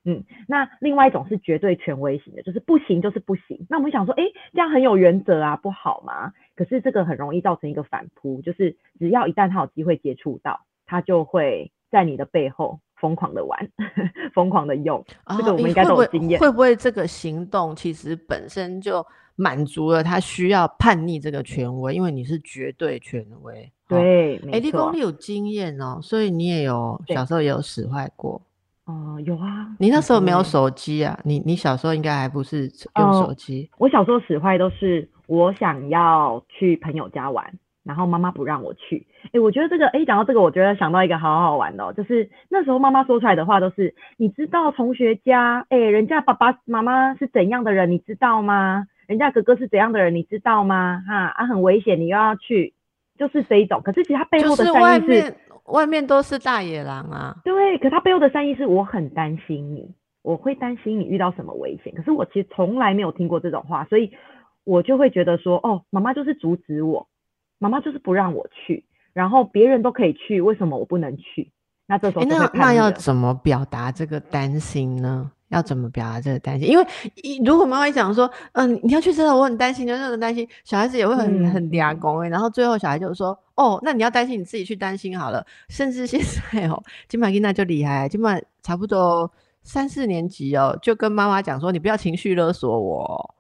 [0.05, 3.67] 嗯，那另外一种是绝对权威型的，就是不行就是不行。
[3.69, 6.33] 那我们想说，哎，这样很有原则啊，不好吗？
[6.57, 13.69] 可是这个很容易造成一个反扑，就是只要一旦他有机会接触到，他就会在你的背后疯狂的玩，
[14.35, 15.05] 疯狂的用。
[15.37, 16.41] 这个我们应该都有经验。
[16.41, 21.95] 会不会这个行动其实本身就满足了他需要叛逆这个权威？
[21.95, 23.73] 因为你是绝对权威。
[23.89, 28.43] 对，哎，立功你有经验哦，所以你也有小时候也有使坏过。
[28.85, 31.17] 哦，有啊，你那时候没有手机啊？
[31.25, 32.69] 你你小时候应该还不是
[32.99, 33.71] 用手机。
[33.79, 37.45] 我小时候使坏都是我想要去朋友家玩，
[37.85, 39.07] 然后妈妈不让我去。
[39.33, 48.87] 哎，我觉得这个，哎，讲到这个，我觉得想到一个好好玩的，就是那时候妈妈说出来的话都是：你知道同学家，哎，人家爸爸妈妈是怎样的人，你知道吗？
[49.07, 51.05] 人家哥哥是怎样的人，你知道吗？
[51.07, 52.75] 哈啊，很危险，你又要去，
[53.17, 53.81] 就是这一种。
[53.85, 55.37] 可是其实他背后的善意是。
[55.67, 57.37] 外面都是大野狼啊！
[57.45, 61.95] 对，可他背后的善意是我很担心你，我会担心你遇到什么危险。
[61.95, 64.13] 可是我其实从来没有听过这种话，所以
[64.65, 67.07] 我就会觉得说，哦，妈妈就是阻止我，
[67.59, 71.53] 妈妈就是不让我去，然后别人都可以去，为什么我不能去？
[71.87, 75.31] 那这时候那那要怎么表达这个担心呢？
[75.53, 76.69] 要怎么表达这个担心？
[76.69, 76.87] 因为
[77.23, 82.29] 一如果妈妈讲说，嗯，你要去真的，我很担心，就那种担心，小孩子也会很很嗲公哎。
[82.29, 85.45] 然后最后小孩就说，哦，那你要担心你自己去担心好了。
[85.69, 86.21] 甚至现
[86.53, 89.31] 在哦，金马吉娜就厉害，金马差不多
[89.63, 93.35] 三四年级哦，就跟妈妈讲说，你不要情绪勒索我。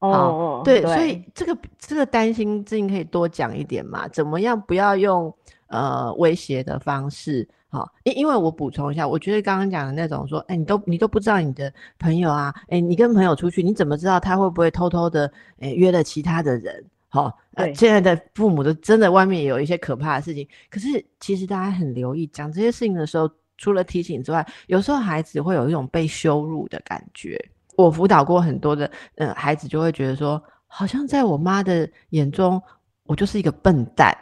[0.00, 4.08] 哦，对，所以这个这个担心，最近可以多讲一点嘛？
[4.08, 5.32] 怎么样不要用
[5.68, 7.48] 呃威胁的方式？
[7.72, 16.84] 好，因因为我补充一下，我觉得刚刚讲的那种说，哎，你都你都不知道你的朋友啊，哎，你跟朋友出去，你怎么知道他会不会偷偷的，哎，约了其他的人？
[17.08, 20.46] 好，呃，现在的父母都真的外面有一些可怕的事情。
[20.68, 27.42] 可是其实大家很留意讲这些事情的时候，除了提醒之外，有时候孩子会有一种被羞辱的感觉。
[27.76, 32.62] 我辅导过很多的，嗯，孩子就会觉得说，好像在我妈的眼中，
[33.04, 34.14] 我就是一个笨蛋。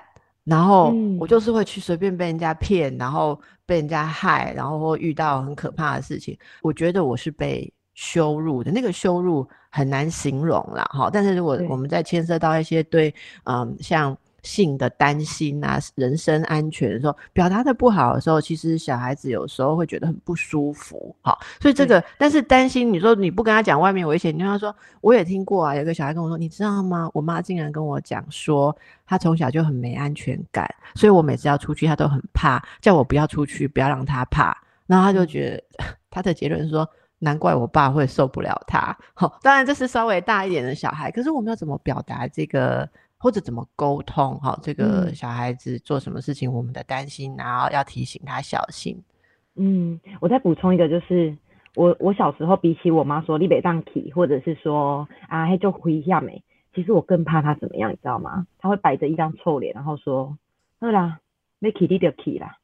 [0.50, 6.36] 然后我就是会去随便被人家骗，然后被人家害，然后遇到很可怕的事情。
[6.60, 10.82] 我觉得我是被羞辱的，那个羞辱很难形容啦。
[10.92, 11.08] 哈。
[11.12, 14.16] 但是如果我们在牵涉到一些对，嗯，像。
[14.42, 27.10] 性的担心啊，人身安全的时候，表达的不好的时候，其实小孩子有时候会觉得很不舒服，好，所以这个，但是担心，你说你不跟他讲外面危险，你跟他说，我也听过啊，有个小孩跟我说，你知道吗？
[27.12, 28.76] 我妈竟然跟我讲说，
[29.06, 42.88] 她从小就很没安全感，所以我每次要出去，她都很怕，叫我不要出去，不要让她怕，然后他就觉得 他的结论是说，难怪我爸会受不了他，好，当然这是稍微大一点的小孩，可是我们要怎么表达这个？
[43.22, 44.40] 或者怎么沟通？
[44.40, 48.98] 哈，这个小孩子做什么事情，我们的担心，然后要提醒他小心。
[49.56, 51.36] 嗯，我再补充一个，就是
[51.74, 56.42] 我我小时候比起我妈说你别当起，或者是说啊，嘿就回一下没，
[56.74, 58.46] 其实我更怕他怎么样，你知道吗？
[58.58, 60.34] 他会摆着一张臭脸，然后说，
[60.80, 61.18] 好啦，
[61.58, 62.56] 没起你就起啦。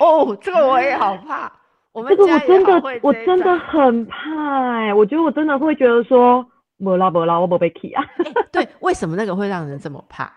[0.00, 1.52] 哦，这个我也好怕。
[1.92, 6.44] 我 们这个我真的我真的很怕哎，我觉得我真的会觉得说。
[6.82, 8.02] 不啦不啦，我不被气啊！
[8.50, 10.32] 对，为什么那个会让人这么怕？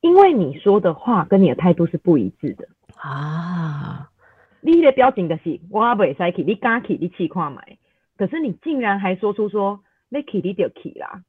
[0.00, 4.08] 因为你说的话跟你的态度是不一致的啊！
[4.60, 7.76] 你的表情就是我不会使气，你敢气你气看买，
[8.16, 11.22] 可是你竟然还说出说你气你就气啦，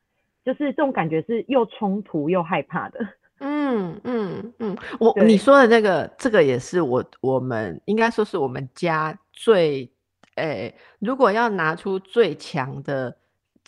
[0.46, 3.00] 就是这种感觉是又冲突又害怕的。
[3.40, 9.92] 嗯嗯嗯，我你说的那个这个也是我我们应该说是我们家最
[10.36, 13.18] 诶，如果要拿出最强的。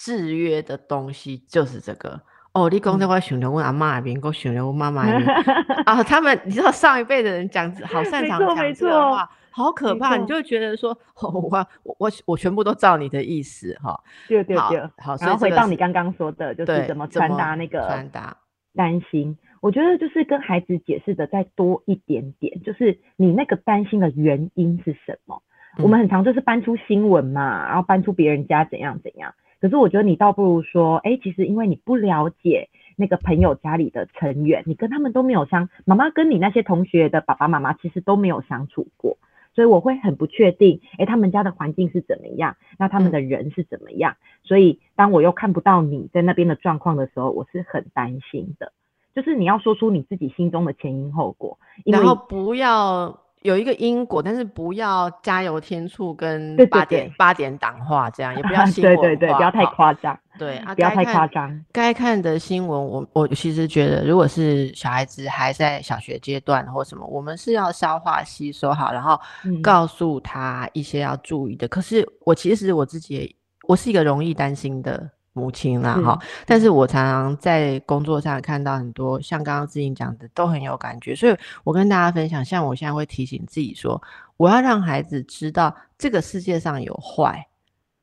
[0.04, 2.20] 制约的东西就是这个
[2.54, 5.30] 哦，你讲的我想到我阿妈那边，我想到我妈妈那边
[5.86, 14.02] 啊，他们你知道上一辈的人讲好擅长讲这个话，好可怕，你就觉得说，我我我全部都照你的意思哈。
[14.28, 18.36] 对对对，好，然后回到你刚刚说的，就是怎么传达那个传达
[18.76, 19.38] 担心。
[19.62, 25.44] 我觉得就是跟孩子解释的再多一点点，就是你那个担心的原因是什么？
[25.78, 29.34] 我们很常就是搬出新闻嘛，然后搬出别人家怎样怎样。
[29.62, 39.18] 可是我觉得你倒不如说，哎，其实因为你不了解那个朋友家里的成员，你跟他们都没有相，妈妈跟你那些同学的爸爸妈妈其实都没有相处过，
[39.54, 44.18] 所以我会很不确定，哎，他们家的环境是怎么样，那他们的人是怎么样？
[44.44, 48.74] 所以当我又看不到你在那边的状况的时候，我是很担心的。
[49.14, 60.18] 就是你要说出你自己心中的前因后果，然后不要有一个因果，但是不要加油添醋跟八点八点党化这样，也不要 新闻对对对，不要太夸张。
[60.38, 61.66] 对啊，不要太夸张。
[61.72, 69.20] 该看的新闻，我我其实觉得，如果是小孩子还在小学阶段或什么，我们是要消化吸收好，然后
[69.62, 71.68] 告诉他一些要注意的。
[71.68, 73.36] 可是我其实我自己，
[73.68, 75.10] 我是一个容易担心的。
[75.34, 84.02] 母亲啦，哈，但是我常常在工作上看到很多，像刚刚志颖讲的，都很有感觉，所以我跟大家分享，像我现在会提醒自己说，
[84.36, 87.48] 我要让孩子知道这个世界上有坏，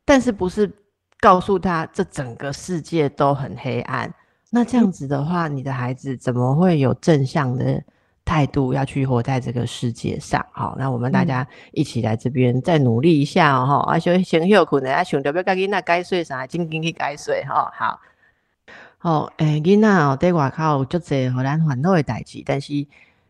[0.04, 0.72] 但是不是
[1.20, 4.14] 告诉他这整个世界都很黑暗，
[4.50, 7.82] 那这样子的话，你的孩子怎么会有正向的？
[8.28, 17.98] 态度要去活在这个世界上，好，那我们大家一起来这边再努力一下哦，哈，啊，先先休困的，啊，想着要甲囡仔改水啥，紧紧去改水，哈，好，
[18.98, 22.86] 好，诶，囡仔哦，在外口有足侪互咱烦恼的代志，但是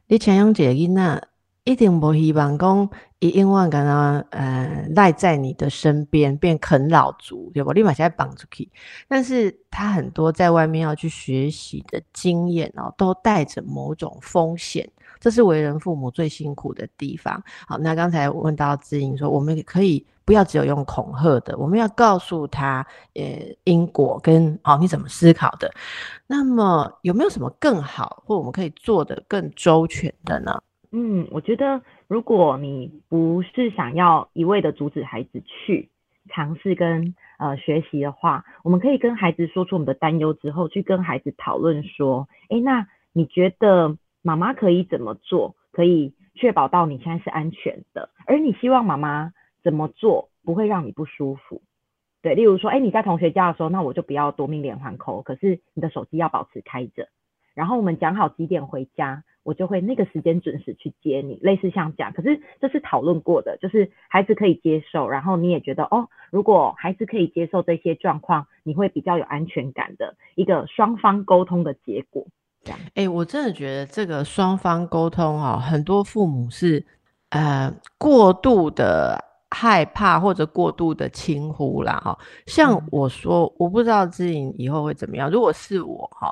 [0.08, 1.28] 你请养一个囡仔。
[1.64, 2.88] 一定无希望讲，
[3.20, 3.92] 伊永远敢若
[4.30, 7.72] 呃赖在你的身边，变啃老族，对不？
[7.72, 8.70] 立马现在绑出去。
[9.08, 17.42] 但是他很多在外面要去学习的经验哦，都带着某种风险，这是为人父母最辛苦的地方。
[17.66, 23.24] 好，那刚才问到志颖说，我们可以不要只有用恐吓的，我们要告诉他，呃，
[23.64, 25.68] 因果跟哦你怎么思考的。
[26.28, 30.62] 那么有没有什么更好，或我们可以做的更周全的呢？
[30.92, 31.78] 嗯，我觉得
[32.08, 35.90] 如果你不是想要一味的阻止孩子去
[36.30, 48.08] 尝试跟呃学习的话，我们可以跟孩子说出我们的担忧之后，去跟孩子讨论说，哎，那你觉得妈妈可以怎么做，可以确保到你现在是安全的？
[48.26, 51.60] 而你希望妈妈怎么做不会让你不舒服？
[52.22, 57.08] 对，例如说，哎，你在同学家的时候，那我就不要夺命连环扣，可是你的手机要保持开着，
[57.58, 59.24] 然后我们讲好几点回家。
[59.44, 62.12] 我就会那个时间准时去接你，类似像这样。
[62.12, 72.26] 可是这是讨论过的，就是孩子可以接受，然后你也觉得哦，如果孩子可以接受这些状况，你会比较有安全感的一个双方沟通的结果。
[72.62, 76.84] 这样，哎，我真的觉得这个双方沟通哦，很多父母是
[77.30, 81.94] 呃过度的害怕或者过度的轻忽啦。
[82.04, 85.30] 哈，像我说，我不知道志颖以后会怎么样。
[85.30, 86.30] 如果是我哈。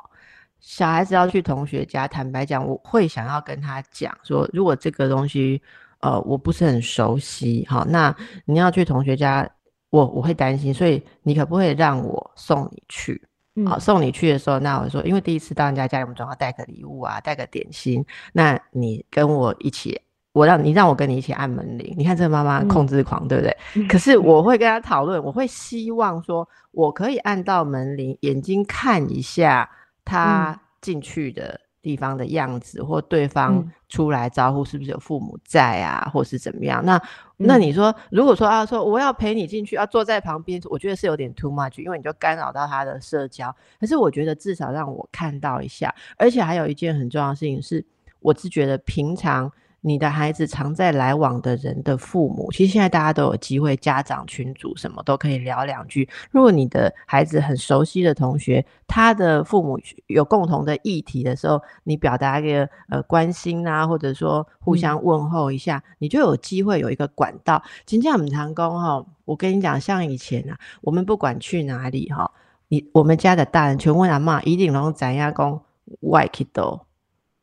[0.59, 5.61] 小孩子要去同学家，坦白讲，我会想要跟他讲说，如果这个东西，
[5.99, 8.13] 呃，我不是很熟悉，好，那
[8.45, 9.47] 你要去同学家，
[9.89, 13.21] 我我会担心，所以你可不可以让我送你去？
[13.65, 19.99] 好，送你去的时候，那我说，因为第一次到人家家里，我们总要带个礼物啊，带个点心，那你跟我一起，
[20.33, 23.87] 我让你让我跟你一起按门铃，你看这个妈妈控制狂，对不对？
[23.87, 29.67] 可是 我会跟他讨论，我会希望说，我可以按到门铃，眼睛看一下。
[30.07, 36.83] 他进去的地方的样子，或对方出来招呼，是不是有父母在啊，或是怎么样？
[36.85, 37.01] 那
[37.35, 43.53] 那你说，如果说啊，说我要陪你进去，要坐在旁边，我觉得是有点 too much，因为你就干扰到他的社交。
[43.79, 47.85] 可是我觉得至少让我看到一下，而且还有一件很重要的事情是，
[48.21, 49.51] 我是觉得平常。
[49.81, 56.09] 你的孩子常在来往的人的父母，其实现在大家都有机会，家长群组什么都可以聊两句。
[56.31, 67.61] 如果你的孩子很熟悉的同学，他的父母有共同的议题的时候，你表达一个呃关心啊，或者说互相问候一下，你就有机会有一个管道。
[67.85, 72.29] 今天我们常工哈，我跟你讲，像以前啊，我们不管去哪里哈，
[72.67, 75.61] 你我们家的大人全问阿妈，一定能怎样讲
[76.01, 76.86] 外去都。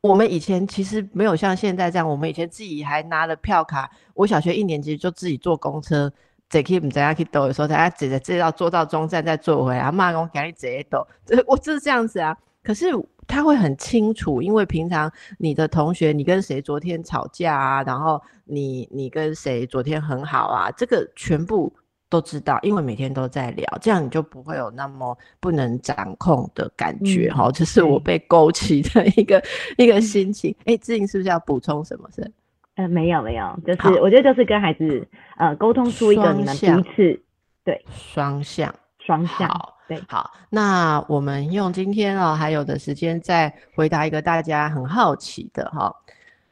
[0.05, 3.89] 我们以前其实没有像现在这样，我们以前自己还拿了票卡。
[4.13, 6.11] 我小学一年级就自己坐公车，
[6.47, 9.91] 坐去唔知啊去兜的时候，大家直接直到坐到中站再坐回来。
[9.91, 11.05] 妈讲赶紧直接兜，
[11.47, 12.37] 我就是这样子啊。
[12.63, 12.85] 可是
[13.27, 17.83] 他会很清楚，因为平常你的同学，你跟谁昨天吵架啊？
[17.83, 20.69] 然后你你跟谁昨天很好啊？
[20.77, 21.73] 这个全部
[22.09, 27.49] 都知道，因为每天都在聊，这样你就不会有那么不能掌控的感觉哈。
[27.51, 29.43] 这是我被勾起的一个
[29.77, 30.55] 一个心情。
[30.65, 32.07] 哎，志颖是不是要补充什么？
[32.15, 32.31] 是？
[32.75, 37.19] 呃，没有没有，就是我觉得就是跟孩子呃沟通出一个你们彼此
[37.63, 39.49] 对双向双向
[39.87, 40.31] 对好。
[40.49, 45.93] 那我们用今天哦还有的时间再回答一个大家很好奇的哈，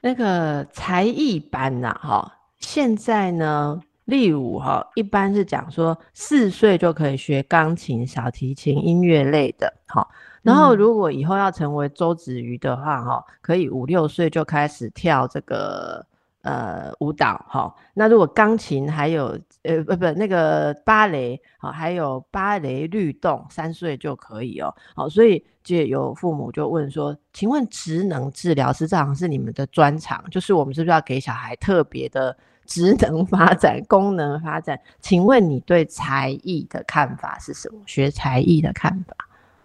[0.01, 3.79] 那个才艺班呐哈，现在呢？
[4.05, 10.05] 例如哈，一般是讲说四岁就可以学钢琴、小提琴、音乐类的，哈。
[10.41, 16.05] 然后如果以后要成为周子瑜的话，哈，可以五六岁就开始跳这个
[16.41, 17.73] 呃舞蹈，哈。
[17.93, 25.07] 那如果钢琴还有呃不不那个芭蕾，好，还有芭蕾律动，三岁就可以哦，好。
[25.07, 32.35] 所以就有父母就问说，请问职能治疗师这好像是你们的专长，就是我们是不是要给小孩特别的？
[32.65, 37.81] 职能发展、功能发展， 请问你对才艺的看法是什么？
[37.85, 39.15] 学才艺的看法？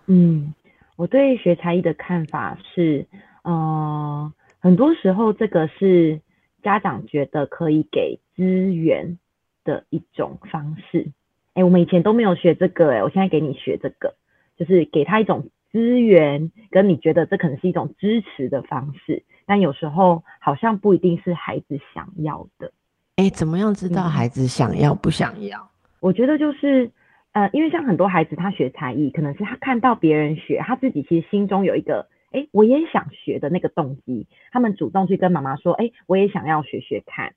[0.07, 0.55] 嗯，
[0.97, 3.07] 我对学才艺的看法是，
[3.43, 6.21] 呃，很多时候这个是
[6.63, 9.19] 家长觉得可以给资源
[9.65, 11.13] 的一种方式。
[11.55, 14.15] 哎，我们以前都没有学这个，哎，我现在给你学这个，
[14.57, 22.73] 就是给他一种资源，跟你觉得这可能是一种支持的方式，但有时候好像不一定是孩子想要的。
[23.19, 25.69] 哎，怎么样知道孩子想要不想要？
[25.99, 26.89] 我觉得就是，
[27.33, 37.35] 呃，因为像很多孩子他学才艺，可能是他看到别人学，他自己其实心中有一个，哎，我也想学的那个动机，他们主动去跟妈妈说，哎，我也想要学学看。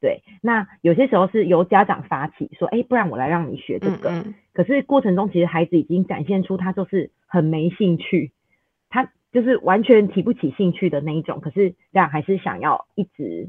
[0.00, 4.24] 对，那有些时候是由家长发起说，哎，不然我来让你学这个。
[4.52, 8.32] 可是过程中其实孩子已经展现出他就是很没兴趣，
[8.88, 11.38] 他就是完全提不起兴趣的那一种。
[11.40, 13.46] 可是家长还是想要一直。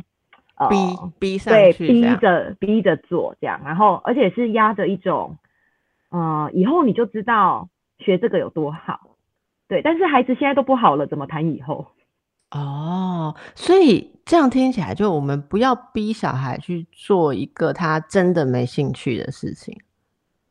[0.70, 0.76] 逼
[1.20, 5.38] 逼上去，对，逼着逼着做这样，然后而且是压着一种，
[6.10, 9.18] 呃，以后你就知道学这个有多好，
[9.68, 9.82] 对。
[9.82, 11.88] 但是孩子现在都不好了，怎么谈以后？
[12.52, 19.76] 哦，所以这样听起来，就我们不要逼小孩去做一个他真的没兴趣的事情。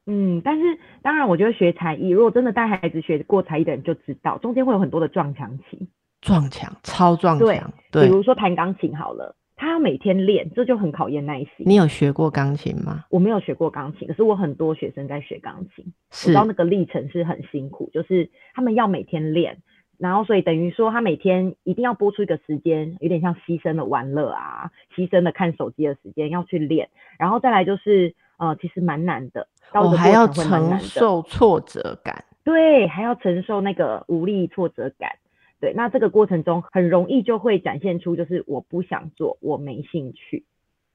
[0.07, 5.89] 嗯，但是当然，我觉得学才艺，如果真的带孩子学过才艺的人就知道，中间会有很多的撞墙期。
[6.21, 7.73] 撞墙，超撞墙。
[7.93, 9.37] 对，比如说弹钢琴好了。
[9.63, 11.49] 他要每天练，这就很考验耐心。
[11.59, 13.05] 你有学过钢琴吗？
[13.11, 19.59] 我没有学过钢琴，可是我很多学生在学钢琴，我知道那个历程是很辛苦，就是他们要每天练，
[19.99, 35.13] 然后所以等于说他每天一定要播出一个时间，有点像牺牲了玩乐啊，牺牲了看手机的时间要去练，然后再来就是呃，其实蛮难的，我还要承受挫折感，对，还要承受那个无力挫折感。
[35.63, 40.45] 对，那这个过程中很容易就会展现出，就是我不想做，我没兴趣。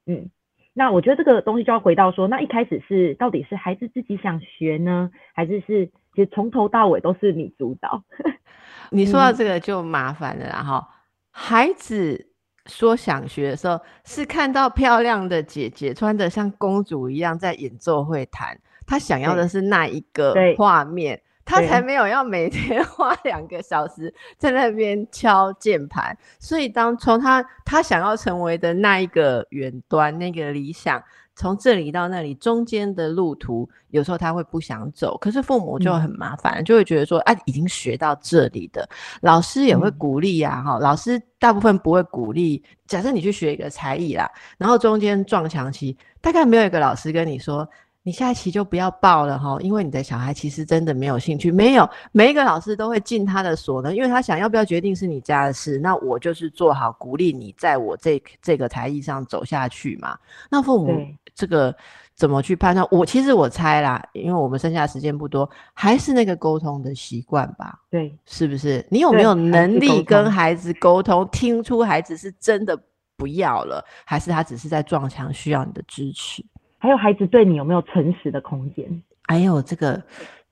[0.05, 0.29] 嗯，
[0.73, 8.03] 那我觉得这个东西就要回到说，那一开始是到底是孩子自己想学呢，还是是其实从头到尾都是你主导？
[8.91, 10.85] 你说到这个就麻烦了啦哈。
[11.31, 12.27] 孩子
[12.65, 21.21] 说想学的时候，是看到漂亮的姐姐穿的像公主一样在演奏会弹，他想要的是那一个画面。
[21.47, 31.01] 他才没有要每天 花两个小时在那边敲键盘，所以当从他他想要成为的那一个远端那个理想，
[31.35, 38.87] 从这里到那里中间的路途，有时候他会不想走，可是父母就很麻烦，就会觉得说，啊，已经学到这里的，
[39.21, 42.61] 老师也会鼓励呀，哈，老师大部分不会鼓励。
[42.87, 47.65] 假设你去学一个才艺啦，然后中间撞墙期，大概没有一个老师跟你说。
[48.07, 51.51] 你下一期就不要报了哈，因为你的小孩其实真的没有兴趣。
[51.51, 55.77] 没有每一个老师都会尽他的所能，因为他想要不要决定是你家的事。
[55.79, 60.17] 那我就是做好鼓励你在我这这个才艺上走下去嘛。
[60.49, 61.05] 那父母
[61.35, 61.75] 这个
[62.15, 62.87] 怎么去判断？
[62.89, 67.77] 我其实我猜啦，因为我们剩下的时间不多，还是那个沟通的习惯吧。
[67.89, 68.87] 对，是不是？
[68.89, 72.79] 你有没有能力跟孩子沟通，听出孩子是真的
[73.17, 76.41] 不要了，还是他只是在撞墙，需要你的支持？
[76.79, 79.03] 还有孩子对你有没有诚实的空间？
[79.27, 80.01] 哎呦，这个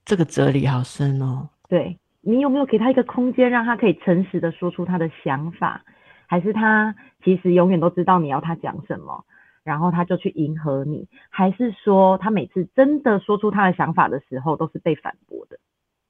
[0.03, 1.47] 这个哲理好深哦。
[1.69, 5.83] 对你有没有给他一个空间，让他可以诚实的说出他的想法？
[6.27, 9.23] 还是他其实永远都知道你要他讲什么，
[9.63, 11.07] 然后他就去迎合你？
[11.29, 15.57] 还是说他每次真的说出他的想法的时候，都是被反驳的？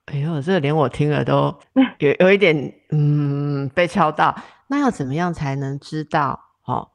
[0.05, 1.53] 哎呦，这个连我听了都
[1.99, 4.35] 有有一点嗯被敲到。
[4.67, 6.39] 那要怎么样才能知道？
[6.65, 6.89] 哦？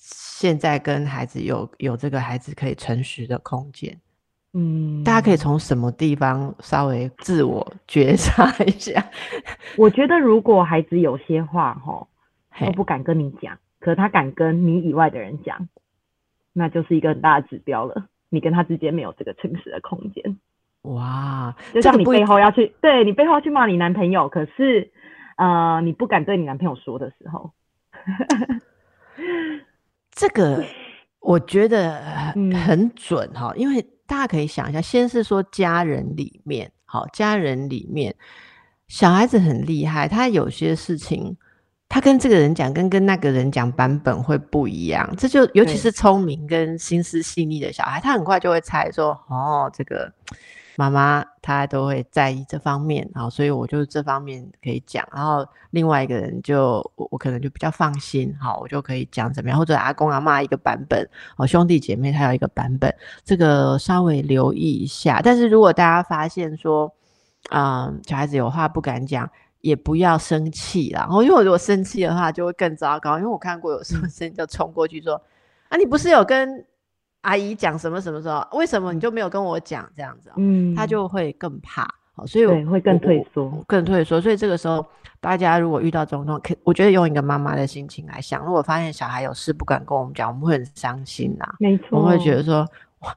[0.00, 3.98] 现在跟孩子有有这个孩子可以诚实的空间，
[4.54, 9.04] 嗯，大家可以从什么地方稍微自我 觉察一下？
[9.76, 12.06] 我觉得如果孩子有些话哈
[12.64, 15.68] 都不敢跟你讲，可他敢跟你以外的人讲，
[16.52, 18.06] 那就是一个很大的指标了。
[18.30, 20.38] 你跟他之间没有这个诚实的空间。
[20.82, 24.92] 哇，就像你背后要去对你背后去骂你男朋友，可是
[25.36, 27.50] 呃你不敢对你男朋友说的时候，
[30.18, 30.64] 这个
[31.20, 32.02] 我觉得
[32.66, 38.12] 很准哈，因为大家可以想一下，先是说家人里面，好，家人里面
[38.88, 41.36] 小孩子很厉害，他有些事情。
[41.90, 50.12] 他跟这个人讲，跟跟那个人讲版本会不一样，这就尤其是聪明跟心思细腻的小孩，他很快就会猜说，哦，这个
[50.78, 61.04] 妈妈她都会在意这方面，好，所以我就这方面可以讲，然后另外一个人就我我可能就比较放心，好，我就可以讲怎么样，或者阿公阿妈一个版本，
[61.36, 65.20] 哦，兄弟姐妹他有一个版本，这个稍微留意一下。
[65.20, 66.94] 但是如果大家发现说，
[67.50, 69.28] 嗯，小孩子有话不敢讲。
[69.60, 73.18] 也不要生气啦，然后因为我如果生气的话，就会更糟糕。
[73.18, 75.20] 因为我看过有时候生气就冲过去说
[75.68, 76.64] ：“啊，你不是有跟
[77.22, 78.46] 阿姨讲什么什么时候？
[78.52, 84.20] 为什么你就没有跟我讲这样子？”嗯，他就会更怕，好，所以会更退缩，更退缩。
[84.20, 84.84] 所以这个时候，
[85.20, 91.46] 大家如果遇到这种状况，可我觉得用一个妈妈的心情来想，如果发现小孩有事不敢跟我们讲，我们会很伤心呐。
[91.58, 92.66] 没错，我们会觉得说。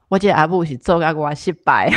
[0.08, 1.90] 我记得阿布是做个我失败，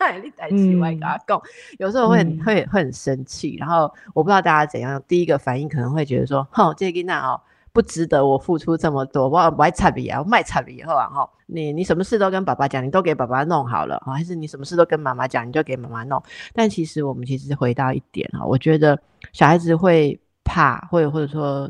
[0.00, 1.40] 那你在起外跟他讲，
[1.78, 3.54] 有时候会会会很生气。
[3.56, 7.40] 然后我不知道大家怎样，第一个反应可能会觉得说，哼，这个那哦
[7.72, 16.22] 不值得我付出这么多，我我爱差比啊，我卖差比以后啊，哈，你你什么事都跟爸爸讲，你都给爸爸弄好了，还是你什么事都跟妈妈讲，你就给妈妈弄？
[16.52, 18.98] 但其实我们其实回到一点哈，我觉得
[19.32, 21.68] 小孩子会怕，或者或者说。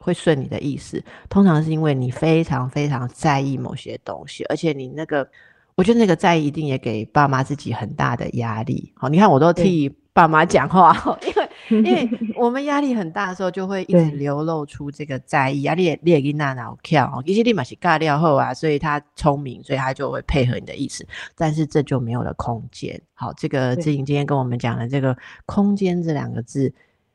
[0.00, 5.28] 会顺你的意思，通常是因为你非常非常在意某些东西，而且你那个，
[5.76, 8.90] 我觉得那个在意一定也给爸妈自己很大的压力。
[8.96, 21.06] 好，你看我都替爸妈讲话， 因为因为 我们压力很大的时候，就会一直流露出这个在意啊，列列给那脑跳，其实立马是尬掉后啊，所以他聪明，所以他就会配合你的意思，
[21.36, 23.00] 但是这就没有了空间。
[23.14, 26.72] 好，这个志颖今天跟我们讲的这个空间这两个字，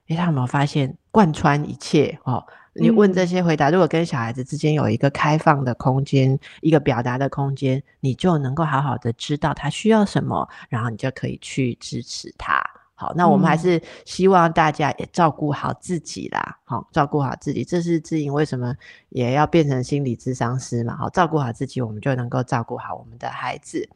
[0.07, 2.17] 哎，他有没有发现贯穿一切？
[2.23, 2.43] 哦。
[2.79, 12.63] 你问这些回答，如果跟小孩子之间有一个开放的空间，一个表达的空间，你就能够好好的知道他需要什么，然后你就可以去支持他。
[12.99, 16.57] 好，那我们还是希望大家也照顾好自己啦。
[16.65, 18.75] 好，照顾好自己，这是志颖为什么
[19.09, 20.97] 也要变成心理咨商师嘛？
[20.97, 23.87] 好，照顾好自己，我们就能够照顾好我们的孩子。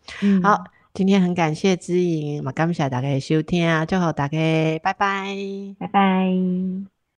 [0.44, 4.38] 好，今天很感谢志颖，嘛感谢大家收听啊，最后大家
[4.84, 5.36] 拜拜，
[5.80, 7.01] 拜拜。